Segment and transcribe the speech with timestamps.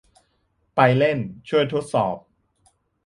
[0.75, 1.17] ไปเล่น-
[1.49, 2.15] ช่วยทดสอบ